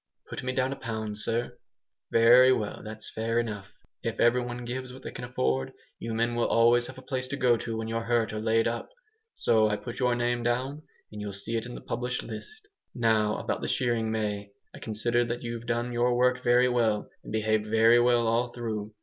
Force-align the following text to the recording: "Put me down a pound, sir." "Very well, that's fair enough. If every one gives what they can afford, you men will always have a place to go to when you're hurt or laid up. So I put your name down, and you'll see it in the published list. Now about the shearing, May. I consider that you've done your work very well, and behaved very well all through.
"Put 0.31 0.41
me 0.41 0.51
down 0.51 0.73
a 0.73 0.75
pound, 0.75 1.19
sir." 1.19 1.59
"Very 2.11 2.51
well, 2.51 2.81
that's 2.83 3.11
fair 3.13 3.39
enough. 3.39 3.71
If 4.01 4.19
every 4.19 4.41
one 4.41 4.65
gives 4.65 4.91
what 4.91 5.03
they 5.03 5.11
can 5.11 5.25
afford, 5.25 5.73
you 5.99 6.15
men 6.15 6.33
will 6.33 6.47
always 6.47 6.87
have 6.87 6.97
a 6.97 7.03
place 7.03 7.27
to 7.27 7.37
go 7.37 7.55
to 7.57 7.77
when 7.77 7.87
you're 7.87 8.05
hurt 8.05 8.33
or 8.33 8.39
laid 8.39 8.67
up. 8.67 8.89
So 9.35 9.69
I 9.69 9.75
put 9.75 9.99
your 9.99 10.15
name 10.15 10.41
down, 10.41 10.81
and 11.11 11.21
you'll 11.21 11.33
see 11.33 11.55
it 11.55 11.67
in 11.67 11.75
the 11.75 11.81
published 11.81 12.23
list. 12.23 12.67
Now 12.95 13.37
about 13.37 13.61
the 13.61 13.67
shearing, 13.67 14.09
May. 14.09 14.49
I 14.73 14.79
consider 14.79 15.23
that 15.25 15.43
you've 15.43 15.67
done 15.67 15.91
your 15.93 16.17
work 16.17 16.43
very 16.43 16.67
well, 16.67 17.07
and 17.23 17.31
behaved 17.31 17.67
very 17.67 17.99
well 17.99 18.25
all 18.25 18.47
through. 18.47 18.95